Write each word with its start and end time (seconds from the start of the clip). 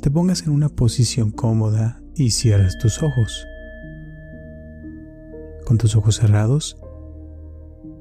te 0.00 0.10
pongas 0.10 0.46
en 0.46 0.52
una 0.52 0.68
posición 0.68 1.30
cómoda 1.30 2.02
y 2.14 2.30
cierres 2.30 2.78
tus 2.78 3.02
ojos. 3.02 3.46
Con 5.66 5.78
tus 5.78 5.96
ojos 5.96 6.16
cerrados, 6.16 6.76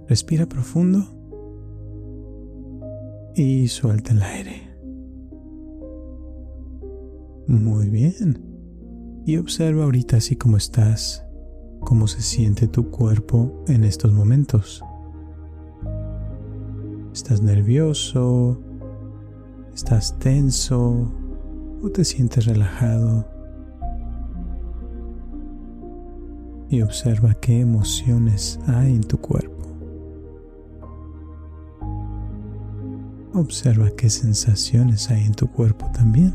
respira 0.08 0.46
profundo 0.46 1.08
y 3.36 3.68
suelta 3.68 4.12
el 4.12 4.22
aire. 4.22 4.76
Muy 7.48 7.90
bien. 7.90 8.42
Y 9.26 9.38
observa 9.38 9.86
ahorita 9.86 10.18
así 10.18 10.36
como 10.36 10.58
estás, 10.58 11.26
cómo 11.80 12.08
se 12.08 12.22
siente 12.22 12.68
tu 12.68 12.90
cuerpo 12.90 13.64
en 13.68 13.84
estos 13.84 14.12
momentos. 14.12 14.84
¿Estás 17.14 17.42
nervioso? 17.42 18.60
¿Estás 19.74 20.18
tenso? 20.20 21.12
¿O 21.84 21.90
te 21.90 22.06
sientes 22.06 22.46
relajado? 22.46 23.26
Y 26.70 26.82
observa 26.82 27.34
qué 27.34 27.60
emociones 27.60 28.58
hay 28.68 28.96
en 28.96 29.04
tu 29.04 29.18
cuerpo. 29.18 29.68
Observa 33.34 33.90
qué 33.98 34.10
sensaciones 34.10 35.10
hay 35.10 35.26
en 35.26 35.34
tu 35.34 35.48
cuerpo 35.48 35.92
también. 35.94 36.34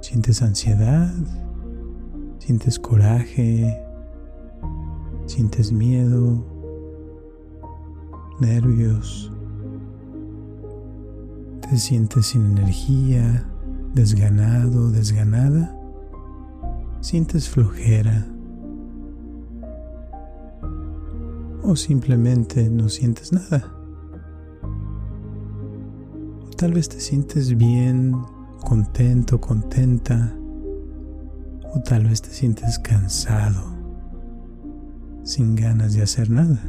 ¿Sientes 0.00 0.40
ansiedad? 0.40 1.12
¿Sientes 2.38 2.78
coraje? 2.78 3.78
¿Sientes 5.26 5.70
miedo? 5.70 6.42
¿Nervios? 8.40 9.30
¿Te 11.68 11.78
sientes 11.78 12.26
sin 12.26 12.44
energía? 12.44 13.42
¿Desganado? 13.94 14.90
¿Desganada? 14.90 15.74
¿Sientes 17.00 17.48
flojera? 17.48 18.26
¿O 21.62 21.74
simplemente 21.74 22.68
no 22.68 22.90
sientes 22.90 23.32
nada? 23.32 23.74
Tal 26.58 26.74
vez 26.74 26.90
te 26.90 27.00
sientes 27.00 27.56
bien, 27.56 28.14
contento, 28.60 29.40
contenta, 29.40 30.36
o 31.74 31.80
tal 31.80 32.04
vez 32.04 32.20
te 32.20 32.30
sientes 32.30 32.78
cansado, 32.78 33.62
sin 35.22 35.56
ganas 35.56 35.94
de 35.94 36.02
hacer 36.02 36.28
nada. 36.28 36.60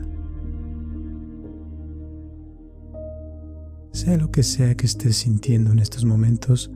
Sea 3.95 4.17
lo 4.17 4.29
que 4.29 4.43
sea 4.43 4.75
que 4.75 4.87
estés 4.87 5.15
sintiendo 5.15 5.71
en 5.71 5.79
estos 5.79 6.03
momentos, 6.03 6.69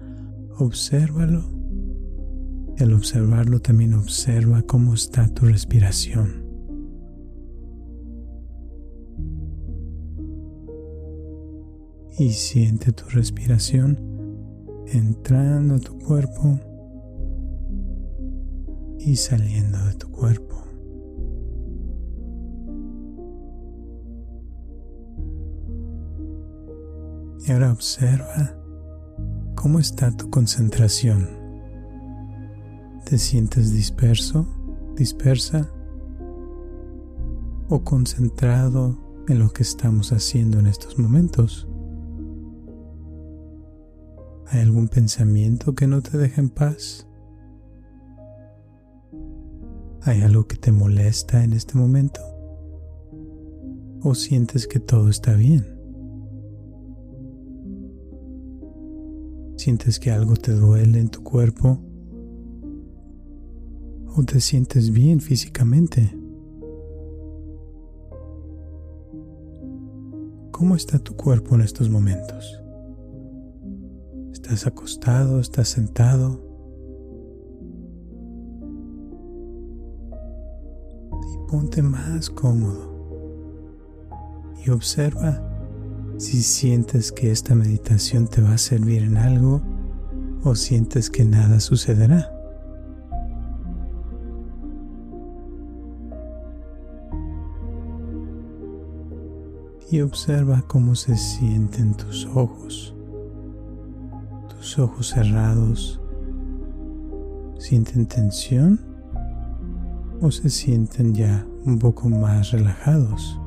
obsérvalo. 0.57 1.43
Y 2.77 2.83
al 2.83 2.93
observarlo 2.93 3.59
también 3.59 3.93
observa 3.93 4.61
cómo 4.61 4.93
está 4.93 5.27
tu 5.27 5.45
respiración. 5.45 6.47
y 12.17 12.31
siente 12.31 12.91
tu 12.91 13.05
respiración 13.11 13.97
entrando 14.87 15.75
a 15.75 15.79
tu 15.79 15.97
cuerpo 15.99 16.59
y 18.99 19.15
saliendo 19.15 19.77
de 19.85 19.93
tu 19.93 20.11
cuerpo. 20.11 20.68
Y 27.49 27.51
ahora 27.51 27.71
observa 27.71 28.55
cómo 29.55 29.79
está 29.79 30.15
tu 30.15 30.29
concentración. 30.29 31.27
¿Te 33.05 33.17
sientes 33.17 33.73
disperso, 33.73 34.45
dispersa 34.95 35.67
o 37.67 37.83
concentrado 37.83 38.99
en 39.27 39.39
lo 39.39 39.49
que 39.49 39.63
estamos 39.63 40.11
haciendo 40.11 40.59
en 40.59 40.67
estos 40.67 40.99
momentos? 40.99 41.67
¿Hay 44.49 44.59
algún 44.59 44.87
pensamiento 44.87 45.73
que 45.73 45.87
no 45.87 46.03
te 46.03 46.19
deja 46.19 46.41
en 46.41 46.51
paz? 46.51 47.07
¿Hay 50.03 50.21
algo 50.21 50.45
que 50.45 50.57
te 50.57 50.71
molesta 50.71 51.43
en 51.43 51.53
este 51.53 51.79
momento? 51.79 52.21
¿O 54.03 54.13
sientes 54.13 54.67
que 54.67 54.79
todo 54.79 55.09
está 55.09 55.33
bien? 55.33 55.78
¿Sientes 59.69 59.99
que 59.99 60.09
algo 60.09 60.33
te 60.33 60.51
duele 60.53 60.99
en 60.99 61.09
tu 61.09 61.21
cuerpo? 61.23 61.79
¿O 64.07 64.23
te 64.23 64.39
sientes 64.39 64.89
bien 64.89 65.19
físicamente? 65.21 66.09
¿Cómo 70.49 70.75
está 70.75 70.97
tu 70.97 71.15
cuerpo 71.15 71.53
en 71.53 71.61
estos 71.61 71.87
momentos? 71.87 72.63
Estás 74.31 74.65
acostado, 74.65 75.39
estás 75.39 75.67
sentado. 75.67 76.41
Y 81.31 81.51
ponte 81.51 81.83
más 81.83 82.31
cómodo. 82.31 82.89
Y 84.65 84.71
observa 84.71 85.48
si 86.19 86.43
sientes 86.43 87.11
que 87.11 87.31
esta 87.31 87.55
meditación 87.55 88.27
te 88.27 88.41
va 88.41 88.53
a 88.53 88.57
servir 88.59 89.01
en 89.01 89.17
algo 89.17 89.61
o 90.43 90.53
sientes 90.53 91.09
que 91.09 91.25
nada 91.25 91.59
sucederá. 91.59 92.31
Y 99.89 100.01
observa 100.01 100.61
cómo 100.67 100.93
se 100.93 101.17
sienten 101.17 101.95
tus 101.95 102.27
ojos 102.27 102.93
ojos 104.77 105.07
cerrados 105.07 105.99
sienten 107.57 108.05
tensión 108.05 108.79
o 110.21 110.31
se 110.31 110.49
sienten 110.49 111.13
ya 111.13 111.45
un 111.65 111.79
poco 111.79 112.07
más 112.09 112.51
relajados. 112.51 113.39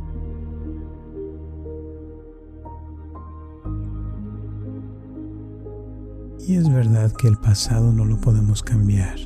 Y 6.46 6.56
es 6.56 6.68
verdad 6.68 7.12
que 7.12 7.28
el 7.28 7.36
pasado 7.36 7.92
no 7.92 8.04
lo 8.04 8.20
podemos 8.20 8.64
cambiar. 8.64 9.16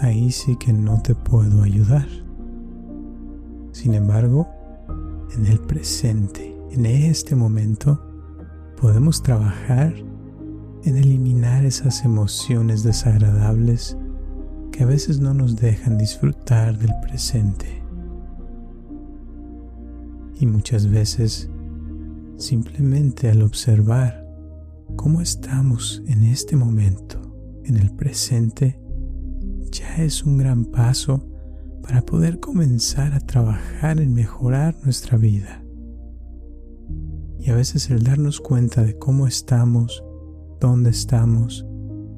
Ahí 0.00 0.30
sí 0.30 0.56
que 0.56 0.72
no 0.72 1.02
te 1.02 1.14
puedo 1.14 1.62
ayudar. 1.62 2.06
Sin 3.72 3.94
embargo, 3.94 4.46
en 5.34 5.46
el 5.46 5.58
presente, 5.58 6.56
en 6.70 6.86
este 6.86 7.34
momento, 7.34 8.00
podemos 8.80 9.22
trabajar 9.22 9.92
en 10.84 10.96
eliminar 10.96 11.64
esas 11.64 12.04
emociones 12.04 12.84
desagradables 12.84 13.96
que 14.70 14.84
a 14.84 14.86
veces 14.86 15.18
no 15.18 15.34
nos 15.34 15.56
dejan 15.56 15.98
disfrutar 15.98 16.78
del 16.78 16.92
presente. 17.02 17.82
Y 20.38 20.46
muchas 20.46 20.88
veces, 20.88 21.50
simplemente 22.36 23.30
al 23.30 23.42
observar 23.42 24.25
cómo 24.96 25.20
estamos 25.20 26.02
en 26.06 26.24
este 26.24 26.56
momento, 26.56 27.20
en 27.64 27.76
el 27.76 27.90
presente, 27.94 28.80
ya 29.70 30.02
es 30.02 30.24
un 30.24 30.38
gran 30.38 30.64
paso 30.64 31.22
para 31.82 32.02
poder 32.02 32.40
comenzar 32.40 33.12
a 33.12 33.20
trabajar 33.20 34.00
en 34.00 34.12
mejorar 34.12 34.74
nuestra 34.82 35.16
vida. 35.16 35.62
Y 37.38 37.50
a 37.50 37.54
veces 37.54 37.90
el 37.90 38.02
darnos 38.02 38.40
cuenta 38.40 38.82
de 38.82 38.98
cómo 38.98 39.26
estamos 39.26 40.02
dónde 40.60 40.90
estamos 40.90 41.66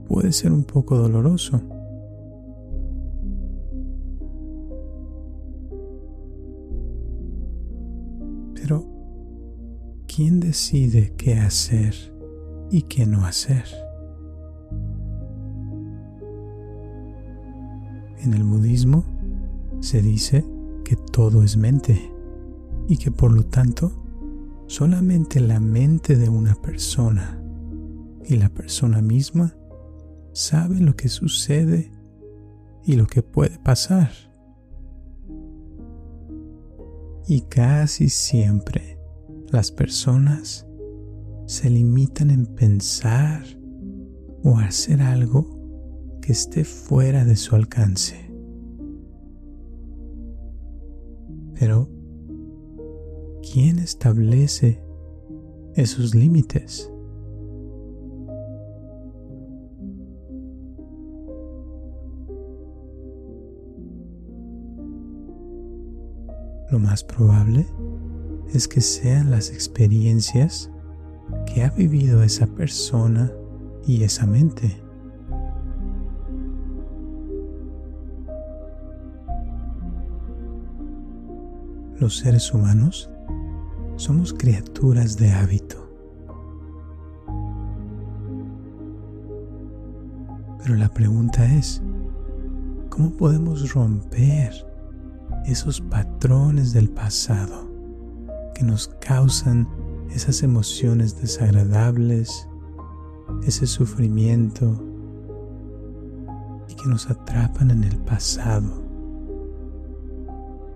puede 0.07 0.33
ser 0.33 0.53
un 0.53 0.65
poco 0.65 0.97
doloroso. 0.97 1.61
Pero, 8.55 8.87
¿quién 10.07 10.41
decide 10.41 11.13
qué 11.17 11.35
hacer 11.35 12.18
y 12.71 12.83
qué 12.83 13.07
no 13.07 13.25
hacer. 13.25 13.65
En 18.19 18.35
el 18.35 18.43
budismo 18.43 19.05
se 19.81 20.03
dice 20.03 20.45
que 20.85 20.97
todo 20.97 21.43
es 21.43 21.57
mente 21.57 22.13
y 22.89 22.97
que 22.97 23.11
por 23.11 23.33
lo 23.33 23.45
tanto 23.45 23.93
solamente 24.67 25.41
la 25.41 25.61
mente 25.61 26.17
de 26.17 26.29
una 26.29 26.55
persona 26.55 27.41
y 28.25 28.37
la 28.37 28.49
persona 28.49 29.01
misma 29.01 29.55
sabe 30.33 30.81
lo 30.81 30.95
que 30.97 31.09
sucede 31.09 31.91
y 32.85 32.97
lo 32.97 33.07
que 33.07 33.23
puede 33.23 33.59
pasar. 33.59 34.11
Y 37.27 37.43
casi 37.43 38.09
siempre 38.09 38.99
las 39.51 39.71
personas 39.71 40.68
se 41.49 41.71
limitan 41.71 42.31
en 42.31 42.45
pensar 42.45 43.43
o 44.45 44.59
hacer 44.59 45.01
algo 45.01 46.19
que 46.21 46.33
esté 46.33 46.63
fuera 46.63 47.25
de 47.25 47.37
su 47.37 47.57
alcance. 47.57 48.31
Pero, 51.59 51.89
¿quién 53.41 53.79
establece 53.79 54.85
esos 55.75 56.15
límites? 56.15 56.93
Lo 66.71 66.79
más 66.79 67.03
probable 67.05 67.67
es 68.53 68.69
que 68.69 68.83
sean 68.83 69.31
las 69.31 69.51
experiencias 69.51 70.71
que 71.49 71.65
ha 71.65 71.71
vivido 71.71 72.23
esa 72.23 72.47
persona 72.47 73.33
y 73.87 74.03
esa 74.03 74.27
mente. 74.27 74.83
Los 81.99 82.19
seres 82.19 82.53
humanos 82.53 83.11
somos 83.97 84.33
criaturas 84.33 85.17
de 85.17 85.33
hábito. 85.33 85.89
Pero 90.63 90.75
la 90.75 90.89
pregunta 90.91 91.45
es, 91.47 91.83
¿cómo 92.91 93.11
podemos 93.11 93.73
romper 93.73 94.53
esos 95.47 95.81
patrones 95.81 96.73
del 96.75 96.91
pasado 96.91 97.69
que 98.55 98.65
nos 98.65 98.89
causan 99.01 99.67
esas 100.11 100.43
emociones 100.43 101.21
desagradables, 101.21 102.49
ese 103.47 103.67
sufrimiento 103.67 104.85
y 106.69 106.75
que 106.75 106.89
nos 106.89 107.11
atrapan 107.11 107.71
en 107.71 107.85
el 107.85 107.97
pasado 107.99 108.83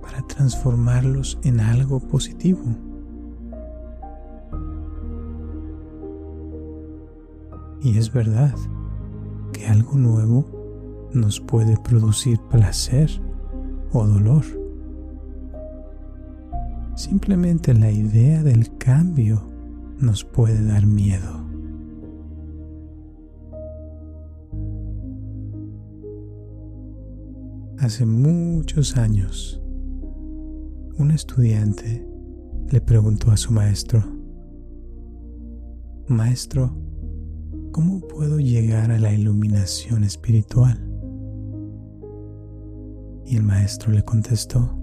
para 0.01 0.23
transformarlos 0.27 1.39
en 1.43 1.61
algo 1.61 2.01
positivo. 2.01 2.63
Y 7.83 7.99
es 7.99 8.13
verdad 8.13 8.55
que 9.53 9.67
algo 9.67 9.95
nuevo 9.95 11.11
nos 11.13 11.41
puede 11.41 11.77
producir 11.79 12.39
placer 12.51 13.11
o 13.93 14.07
dolor. 14.07 14.62
Simplemente 17.03 17.75
la 17.75 17.91
idea 17.91 18.45
del 18.45 18.79
cambio 18.79 19.43
nos 19.99 20.23
puede 20.23 20.65
dar 20.65 20.87
miedo. 20.87 21.45
Hace 27.79 28.07
muchos 28.07 28.97
años, 28.97 29.61
un 30.97 31.11
estudiante 31.11 32.07
le 32.71 32.81
preguntó 32.81 33.33
a 33.33 33.37
su 33.37 33.53
maestro, 33.53 34.05
Maestro, 36.07 36.73
¿cómo 37.73 37.99
puedo 38.07 38.39
llegar 38.39 38.93
a 38.93 39.01
la 39.01 39.13
iluminación 39.13 40.05
espiritual? 40.05 40.79
Y 43.27 43.35
el 43.35 43.43
maestro 43.43 43.91
le 43.91 44.05
contestó, 44.05 44.82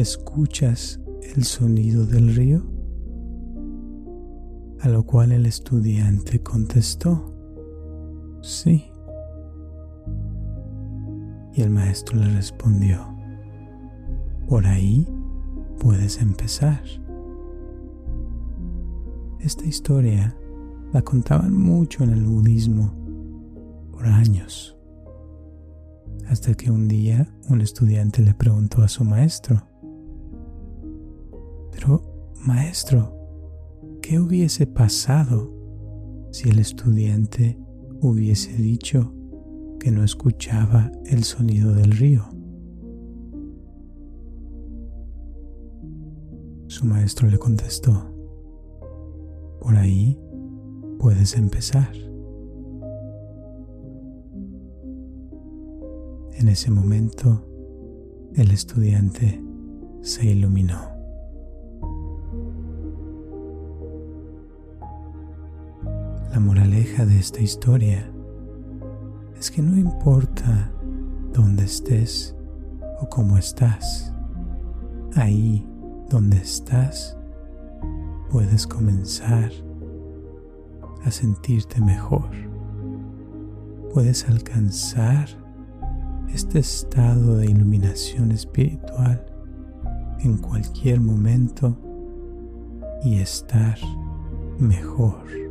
¿escuchas 0.00 1.00
el 1.34 1.44
sonido 1.44 2.04
del 2.04 2.34
río? 2.34 2.62
A 4.80 4.88
lo 4.88 5.04
cual 5.04 5.32
el 5.32 5.46
estudiante 5.46 6.42
contestó, 6.42 7.34
sí. 8.42 8.84
Y 11.54 11.62
el 11.62 11.70
maestro 11.70 12.18
le 12.18 12.28
respondió, 12.34 13.06
por 14.46 14.66
ahí 14.66 15.08
puedes 15.80 16.20
empezar. 16.20 16.82
Esta 19.40 19.64
historia 19.64 20.36
la 20.92 21.00
contaban 21.00 21.56
mucho 21.56 22.04
en 22.04 22.10
el 22.10 22.24
budismo 22.24 22.92
por 23.92 24.04
años, 24.06 24.76
hasta 26.28 26.52
que 26.52 26.70
un 26.70 26.86
día 26.86 27.34
un 27.48 27.62
estudiante 27.62 28.20
le 28.20 28.34
preguntó 28.34 28.82
a 28.82 28.88
su 28.88 29.02
maestro, 29.02 29.62
maestro, 32.44 33.12
¿qué 34.02 34.18
hubiese 34.18 34.66
pasado 34.66 35.52
si 36.30 36.48
el 36.48 36.58
estudiante 36.58 37.58
hubiese 38.00 38.52
dicho 38.54 39.12
que 39.80 39.90
no 39.90 40.04
escuchaba 40.04 40.90
el 41.06 41.24
sonido 41.24 41.72
del 41.74 41.92
río? 41.92 42.24
Su 46.68 46.84
maestro 46.86 47.28
le 47.28 47.38
contestó, 47.38 48.12
por 49.60 49.76
ahí 49.76 50.18
puedes 50.98 51.36
empezar. 51.36 51.92
En 56.34 56.48
ese 56.48 56.70
momento, 56.70 57.42
el 58.34 58.50
estudiante 58.50 59.42
se 60.02 60.26
iluminó. 60.26 60.95
La 66.36 66.40
moraleja 66.40 67.06
de 67.06 67.18
esta 67.18 67.40
historia 67.40 68.12
es 69.38 69.50
que 69.50 69.62
no 69.62 69.74
importa 69.74 70.70
dónde 71.32 71.64
estés 71.64 72.36
o 73.00 73.08
cómo 73.08 73.38
estás, 73.38 74.12
ahí 75.14 75.66
donde 76.10 76.36
estás, 76.36 77.16
puedes 78.28 78.66
comenzar 78.66 79.50
a 81.06 81.10
sentirte 81.10 81.80
mejor. 81.80 82.28
Puedes 83.94 84.28
alcanzar 84.28 85.30
este 86.34 86.58
estado 86.58 87.38
de 87.38 87.46
iluminación 87.46 88.30
espiritual 88.30 89.24
en 90.18 90.36
cualquier 90.36 91.00
momento 91.00 91.78
y 93.02 93.20
estar 93.20 93.78
mejor. 94.58 95.45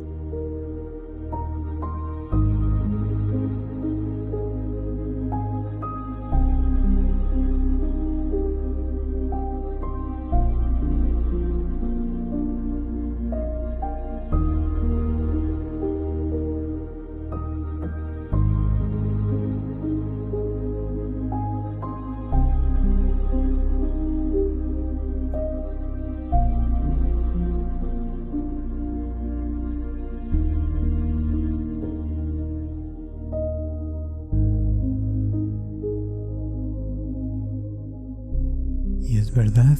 Verdad 39.34 39.78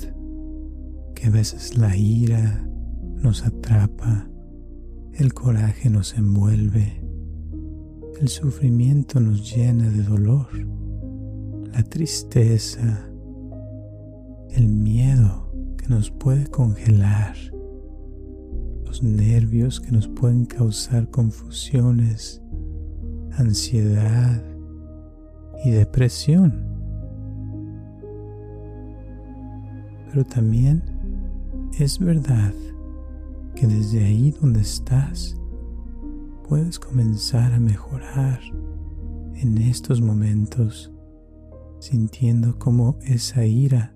que 1.15 1.27
a 1.27 1.31
veces 1.31 1.77
la 1.77 1.97
ira 1.97 2.69
nos 3.23 3.45
atrapa, 3.47 4.29
el 5.15 5.33
coraje 5.35 5.91
nos 5.91 6.15
envuelve, 6.15 7.03
el 8.21 8.29
sufrimiento 8.29 9.21
nos 9.21 9.55
llena 9.55 9.89
de 9.91 10.03
dolor, 10.03 10.49
la 11.73 11.83
tristeza, 11.83 13.09
el 14.51 14.69
miedo 14.69 15.53
que 15.77 15.89
nos 15.89 16.11
puede 16.11 16.47
congelar, 16.47 17.37
los 18.85 19.03
nervios 19.03 19.81
que 19.81 19.93
nos 19.93 20.09
pueden 20.09 20.47
causar 20.47 21.11
confusiones, 21.11 22.43
ansiedad, 23.33 24.43
y 25.65 25.71
depresión. 25.71 26.76
Pero 30.17 30.29
también 30.29 30.83
es 31.79 31.99
verdad 31.99 32.55
que 33.55 33.67
desde 33.67 34.03
ahí 34.03 34.31
donde 34.31 34.63
estás 34.63 35.39
puedes 36.49 36.79
comenzar 36.79 37.53
a 37.53 37.61
mejorar 37.61 38.41
en 39.35 39.59
estos 39.59 40.01
momentos, 40.01 40.91
sintiendo 41.81 42.59
cómo 42.59 42.97
esa 43.03 43.45
ira 43.45 43.95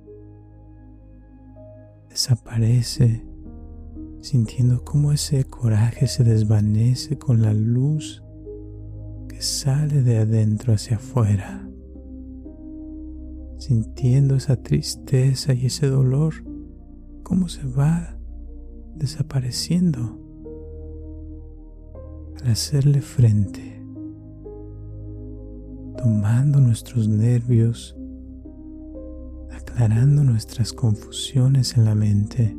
desaparece, 2.11 3.25
sintiendo 4.21 4.85
cómo 4.85 5.12
ese 5.12 5.45
coraje 5.45 6.07
se 6.07 6.23
desvanece 6.23 7.17
con 7.17 7.41
la 7.41 7.55
luz 7.55 8.23
que 9.27 9.41
sale 9.41 10.03
de 10.03 10.19
adentro 10.19 10.75
hacia 10.75 10.97
afuera, 10.99 11.67
sintiendo 13.71 14.35
esa 14.35 14.57
tristeza 14.57 15.55
y 15.55 15.67
ese 15.67 15.87
dolor, 15.87 16.35
cómo 17.23 17.49
se 17.49 17.65
va 17.65 18.19
desapareciendo 18.97 20.19
al 22.41 22.50
hacerle 22.50 23.00
frente, 23.00 23.81
tomando 25.97 26.59
nuestros 26.59 27.07
nervios, 27.07 27.97
aclarando 29.53 30.25
nuestras 30.25 30.73
confusiones 30.73 31.77
en 31.77 31.85
la 31.85 31.95
mente 31.95 32.57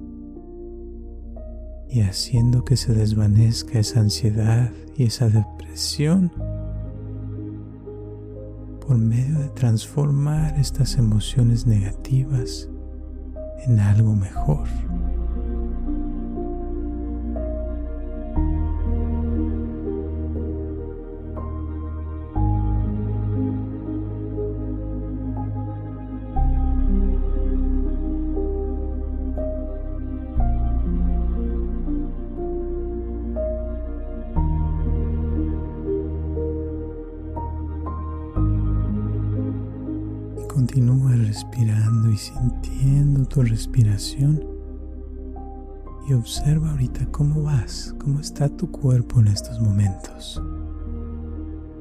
y 1.89 2.03
haciendo 2.03 2.63
que 2.63 2.77
se 2.77 2.93
desvanezca 2.93 3.79
esa 3.79 3.99
ansiedad 3.99 4.71
y 4.95 5.03
esa 5.03 5.27
depresión 5.27 6.31
por 8.91 8.97
medio 8.97 9.39
de 9.39 9.47
transformar 9.51 10.59
estas 10.59 10.97
emociones 10.97 11.65
negativas 11.65 12.69
en 13.65 13.79
algo 13.79 14.13
mejor. 14.13 14.67
Continúa 40.71 41.11
respirando 41.17 42.09
y 42.09 42.15
sintiendo 42.15 43.25
tu 43.25 43.41
respiración 43.41 44.41
y 46.07 46.13
observa 46.13 46.71
ahorita 46.71 47.07
cómo 47.11 47.43
vas, 47.43 47.93
cómo 47.99 48.21
está 48.21 48.47
tu 48.47 48.71
cuerpo 48.71 49.19
en 49.19 49.27
estos 49.27 49.59
momentos. 49.59 50.41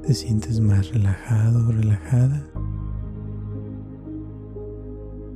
¿Te 0.05 0.13
sientes 0.13 0.59
más 0.59 0.91
relajado 0.91 1.69
o 1.69 1.71
relajada? 1.71 2.45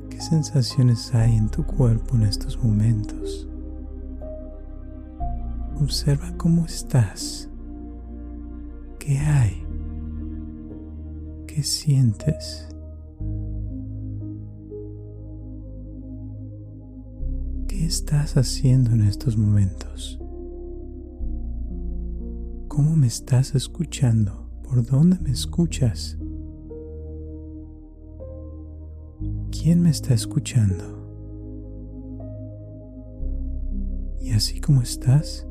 ¿Qué 0.09 0.19
sensaciones 0.19 1.15
hay 1.15 1.37
en 1.37 1.47
tu 1.47 1.63
cuerpo 1.63 2.17
en 2.17 2.23
estos 2.23 2.61
momentos? 2.61 3.47
Observa 5.81 6.33
cómo 6.35 6.65
estás. 6.65 7.49
¿Qué 8.99 9.17
hay? 9.17 9.65
¿Qué 11.47 11.63
sientes? 11.63 12.74
¿Qué 17.77 17.85
estás 17.85 18.37
haciendo 18.37 18.91
en 18.91 19.01
estos 19.01 19.35
momentos? 19.35 20.17
¿Cómo 22.69 22.95
me 22.95 23.05
estás 23.05 23.53
escuchando? 23.53 24.49
¿Por 24.63 24.85
dónde 24.85 25.19
me 25.19 25.31
escuchas? 25.31 26.17
¿Quién 29.51 29.81
me 29.81 29.89
está 29.89 30.13
escuchando? 30.13 30.85
Y 34.21 34.31
así 34.31 34.61
como 34.61 34.81
estás, 34.81 35.45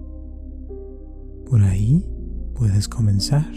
por 1.44 1.60
ahí 1.60 2.08
puedes 2.54 2.88
comenzar. 2.88 3.52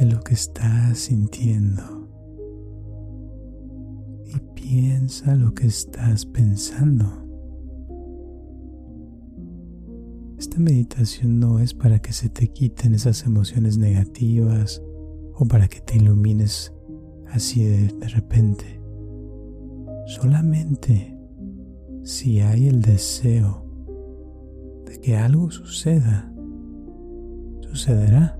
Siente 0.00 0.14
lo 0.14 0.22
que 0.22 0.34
estás 0.34 0.98
sintiendo. 0.98 1.82
Y 4.26 4.38
piensa 4.54 5.34
lo 5.34 5.52
que 5.52 5.66
estás 5.66 6.24
pensando. 6.26 7.06
Esta 10.38 10.58
meditación 10.58 11.38
no 11.38 11.58
es 11.58 11.74
para 11.74 11.98
que 11.98 12.12
se 12.12 12.28
te 12.30 12.48
quiten 12.48 12.94
esas 12.94 13.24
emociones 13.24 13.76
negativas 13.76 14.82
o 15.34 15.44
para 15.46 15.68
que 15.68 15.80
te 15.80 15.96
ilumines 15.96 16.72
así 17.28 17.64
de, 17.64 17.88
de 17.88 18.08
repente. 18.08 18.80
Solamente 20.06 21.16
si 22.02 22.40
hay 22.40 22.68
el 22.68 22.80
deseo 22.80 23.64
de 24.86 24.98
que 25.00 25.16
algo 25.16 25.50
suceda, 25.50 26.32
sucederá. 27.60 28.39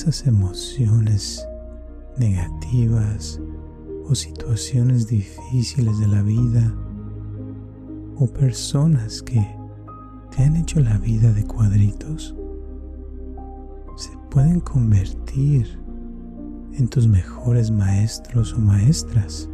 Esas 0.00 0.26
emociones 0.26 1.46
negativas 2.16 3.38
o 4.08 4.14
situaciones 4.14 5.06
difíciles 5.06 5.98
de 5.98 6.06
la 6.06 6.22
vida 6.22 6.74
o 8.16 8.26
personas 8.26 9.20
que 9.20 9.46
te 10.34 10.42
han 10.42 10.56
hecho 10.56 10.80
la 10.80 10.96
vida 10.96 11.30
de 11.34 11.44
cuadritos 11.44 12.34
se 13.96 14.10
pueden 14.30 14.60
convertir 14.60 15.78
en 16.72 16.88
tus 16.88 17.06
mejores 17.06 17.70
maestros 17.70 18.54
o 18.54 18.58
maestras 18.58 19.50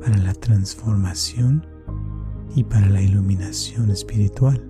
para 0.00 0.16
la 0.18 0.34
transformación 0.34 1.66
y 2.54 2.62
para 2.62 2.88
la 2.88 3.02
iluminación 3.02 3.90
espiritual 3.90 4.69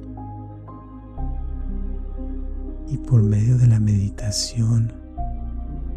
y 2.90 2.99
por 2.99 3.23
medio 3.23 3.56
de 3.56 3.68
la 3.68 3.78
meditación 3.78 4.92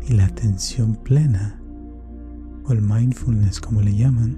y 0.08 0.14
la 0.14 0.26
atención 0.26 0.96
plena, 0.96 1.60
o 2.66 2.72
el 2.72 2.82
mindfulness 2.82 3.60
como 3.60 3.82
le 3.82 3.96
llaman, 3.96 4.38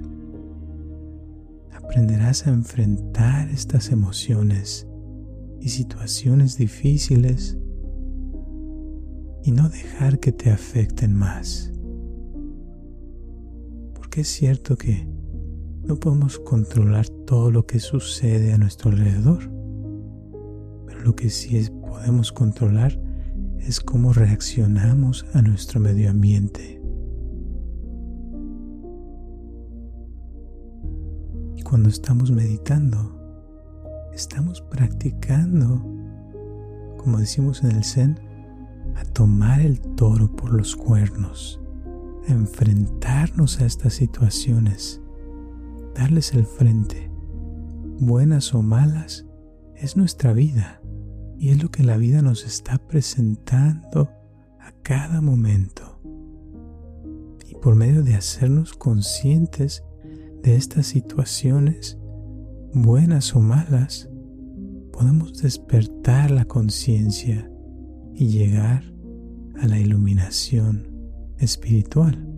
aprenderás 1.72 2.46
a 2.46 2.50
enfrentar 2.50 3.48
estas 3.50 3.90
emociones 3.90 4.88
y 5.60 5.68
situaciones 5.68 6.56
difíciles 6.56 7.58
y 9.42 9.52
no 9.52 9.68
dejar 9.68 10.18
que 10.18 10.32
te 10.32 10.50
afecten 10.50 11.14
más. 11.14 11.72
Porque 13.94 14.22
es 14.22 14.28
cierto 14.28 14.76
que 14.76 15.06
no 15.84 15.96
podemos 15.96 16.38
controlar 16.38 17.08
todo 17.26 17.50
lo 17.50 17.66
que 17.66 17.80
sucede 17.80 18.52
a 18.52 18.58
nuestro 18.58 18.90
alrededor, 18.90 19.50
pero 20.86 21.00
lo 21.02 21.14
que 21.14 21.30
sí 21.30 21.56
podemos 21.96 22.30
controlar 22.30 22.92
es 23.58 23.80
cómo 23.80 24.12
reaccionamos 24.12 25.24
a 25.32 25.40
nuestro 25.40 25.80
medio 25.80 26.10
ambiente. 26.10 26.78
Y 31.56 31.62
cuando 31.62 31.88
estamos 31.88 32.30
meditando, 32.30 33.18
estamos 34.12 34.60
practicando, 34.60 35.82
como 36.98 37.18
decimos 37.18 37.64
en 37.64 37.70
el 37.70 37.82
Zen, 37.82 38.20
a 38.94 39.04
tomar 39.04 39.60
el 39.60 39.80
toro 39.80 40.30
por 40.36 40.52
los 40.52 40.76
cuernos, 40.76 41.58
a 42.28 42.32
enfrentarnos 42.32 43.62
a 43.62 43.64
estas 43.64 43.94
situaciones, 43.94 45.00
darles 45.94 46.34
el 46.34 46.44
frente, 46.44 47.10
buenas 48.00 48.52
o 48.52 48.60
malas, 48.60 49.24
es 49.74 49.96
nuestra 49.96 50.34
vida 50.34 50.82
y 51.38 51.50
es 51.50 51.62
lo 51.62 51.70
que 51.70 51.82
la 51.82 51.96
vida 51.96 52.22
nos 52.22 52.44
está 52.44 52.78
presentando 52.78 54.10
a 54.60 54.72
cada 54.82 55.20
momento. 55.20 56.00
Y 57.48 57.54
por 57.56 57.74
medio 57.74 58.02
de 58.02 58.14
hacernos 58.14 58.72
conscientes 58.74 59.84
de 60.42 60.56
estas 60.56 60.86
situaciones, 60.86 61.98
buenas 62.72 63.34
o 63.34 63.40
malas, 63.40 64.08
podemos 64.92 65.42
despertar 65.42 66.30
la 66.30 66.44
conciencia 66.44 67.50
y 68.14 68.28
llegar 68.28 68.82
a 69.60 69.66
la 69.66 69.78
iluminación 69.78 70.88
espiritual. 71.38 72.35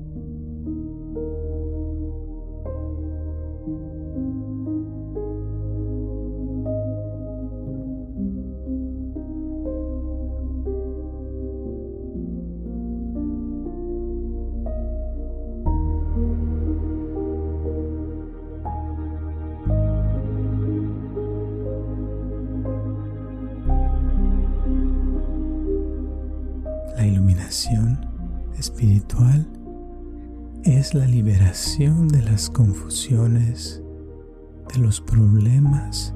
Es 30.88 30.94
la 30.94 31.06
liberación 31.06 32.08
de 32.08 32.22
las 32.22 32.48
confusiones, 32.48 33.82
de 34.72 34.80
los 34.80 35.02
problemas 35.02 36.14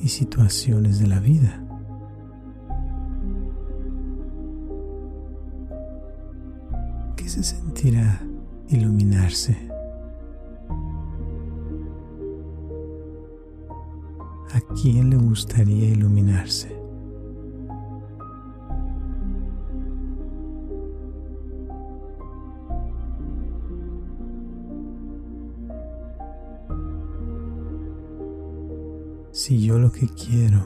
y 0.00 0.08
situaciones 0.08 0.98
de 0.98 1.08
la 1.08 1.20
vida. 1.20 1.62
¿Qué 7.16 7.28
se 7.28 7.42
sentirá 7.42 8.22
iluminarse? 8.70 9.58
¿A 14.54 14.60
quién 14.80 15.10
le 15.10 15.16
gustaría 15.16 15.88
iluminarse? 15.88 16.81
Si 29.52 29.60
yo 29.60 29.78
lo 29.78 29.92
que 29.92 30.08
quiero 30.08 30.62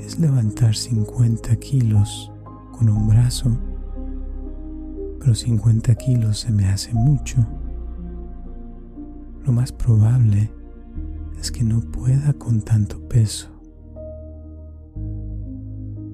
es 0.00 0.18
levantar 0.18 0.74
50 0.74 1.54
kilos 1.60 2.32
con 2.76 2.88
un 2.88 3.06
brazo, 3.06 3.56
pero 5.20 5.32
50 5.32 5.94
kilos 5.94 6.40
se 6.40 6.50
me 6.50 6.66
hace 6.66 6.92
mucho, 6.92 7.38
lo 9.44 9.52
más 9.52 9.70
probable 9.70 10.50
es 11.38 11.52
que 11.52 11.62
no 11.62 11.80
pueda 11.80 12.32
con 12.32 12.62
tanto 12.62 13.00
peso. 13.06 13.48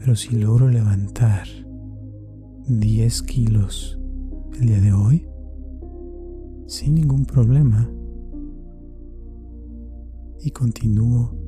Pero 0.00 0.14
si 0.16 0.36
logro 0.36 0.68
levantar 0.68 1.46
10 2.68 3.22
kilos 3.22 3.98
el 4.60 4.66
día 4.66 4.80
de 4.82 4.92
hoy, 4.92 5.26
sin 6.66 6.96
ningún 6.96 7.24
problema, 7.24 7.90
y 10.42 10.50
continúo 10.50 11.43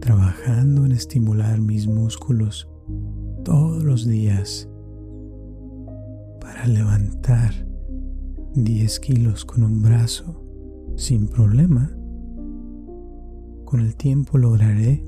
trabajando 0.00 0.86
en 0.86 0.92
estimular 0.92 1.60
mis 1.60 1.86
músculos 1.86 2.68
todos 3.44 3.84
los 3.84 4.06
días 4.06 4.68
para 6.40 6.66
levantar 6.66 7.52
10 8.54 9.00
kilos 9.00 9.44
con 9.44 9.62
un 9.62 9.82
brazo 9.82 10.42
sin 10.96 11.28
problema. 11.28 11.90
Con 13.64 13.80
el 13.80 13.94
tiempo 13.94 14.38
lograré 14.38 15.04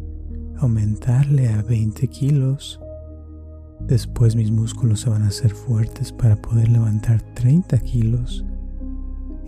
aumentarle 0.59 1.49
a 1.49 1.63
20 1.63 2.07
kilos. 2.09 2.81
Después 3.89 4.37
mis 4.37 4.53
músculos 4.53 5.01
se 5.01 5.11
van 5.11 5.23
a 5.23 5.29
hacer 5.29 5.53
fuertes 5.53 6.13
para 6.13 6.41
poder 6.41 6.69
levantar 6.69 7.21
30 7.35 7.79
kilos 7.81 8.45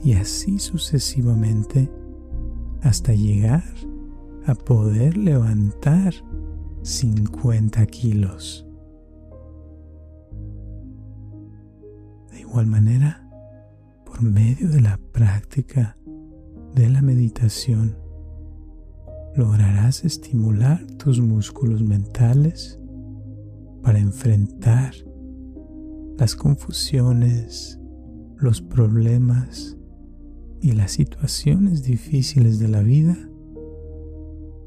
y 0.02 0.14
así 0.14 0.59
sucesivamente 0.59 1.90
hasta 2.83 3.14
llegar 3.14 3.62
a 3.62 3.93
poder 4.52 5.16
levantar 5.16 6.12
50 6.83 7.87
kilos. 7.87 8.66
De 12.30 12.40
igual 12.40 12.66
manera, 12.66 13.26
por 14.04 14.20
medio 14.20 14.68
de 14.68 14.83
la 14.83 15.00
práctica 15.12 15.96
de 16.74 16.90
la 16.90 17.00
meditación, 17.00 17.96
lograrás 19.35 20.04
estimular 20.04 20.85
tus 20.98 21.20
músculos 21.20 21.83
mentales 21.83 22.78
para 23.83 23.98
enfrentar 23.98 24.92
las 26.18 26.37
confusiones, 26.37 27.80
los 28.37 28.61
problemas 28.61 29.78
y 30.61 30.72
las 30.72 30.92
situaciones 30.92 31.83
difíciles 31.83 32.59
de 32.59 32.68
la 32.68 32.83
vida 32.83 33.16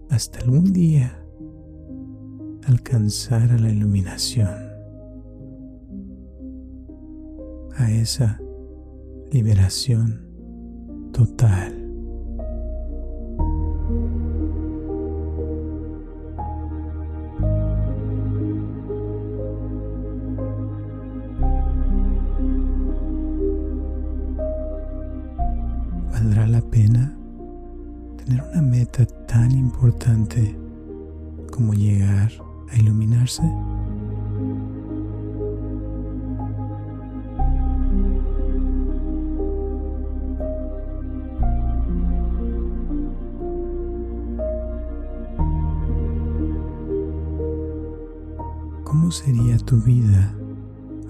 hasta 0.09 0.39
algún 0.39 0.73
día 0.73 1.23
alcanzar 2.65 3.51
a 3.51 3.57
la 3.57 3.69
iluminación, 3.69 4.47
a 7.75 7.91
esa 7.91 8.39
liberación 9.31 10.21
total. 11.13 11.76
¿Cómo 48.87 49.11
sería 49.11 49.57
tu 49.57 49.81
vida 49.81 50.33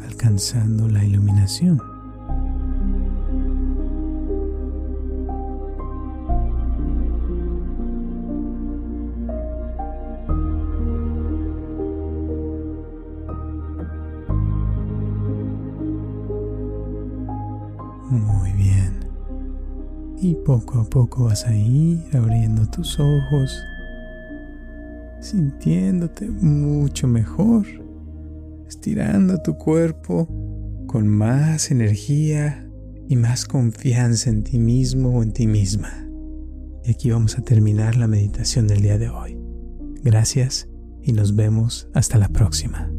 alcanzando 0.04 0.90
la 0.90 1.04
iluminación? 1.06 1.80
Muy 18.10 18.54
bien. 18.54 18.98
Y 20.20 20.34
poco 20.34 20.80
a 20.80 20.84
poco 20.86 21.26
vas 21.26 21.46
a 21.46 21.56
ir 21.56 22.04
abriendo 22.16 22.66
tus 22.72 23.00
ojos, 23.00 23.56
sintiéndote 25.28 26.30
mucho 26.30 27.08
mejor, 27.08 27.66
estirando 28.68 29.42
tu 29.42 29.58
cuerpo 29.58 30.28
con 30.88 31.08
más 31.08 31.72
energía 31.72 32.68
y 33.10 33.16
más 33.16 33.46
confianza 33.46 34.30
en 34.30 34.44
ti 34.44 34.58
mismo 34.58 35.18
o 35.18 35.24
en 35.24 35.34
ti 35.34 35.48
misma. 35.48 36.08
Y 36.84 36.92
aquí 36.92 37.12
vamos 37.12 37.38
a 37.38 37.42
terminar 37.42 37.98
la 37.98 38.08
meditación 38.08 38.68
del 38.68 38.82
día 38.82 38.98
de 38.98 39.10
hoy. 39.10 39.38
Gracias 40.04 40.70
y 41.02 41.12
nos 41.12 41.36
vemos 41.36 41.90
hasta 41.94 42.18
la 42.18 42.30
próxima. 42.30 42.90